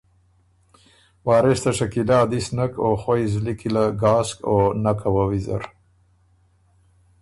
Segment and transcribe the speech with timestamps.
[1.25, 5.23] وارث ته شکیله ا دِس نک او خوئ زلی کی له ګاسک او نکه وه
[5.29, 5.63] ویزر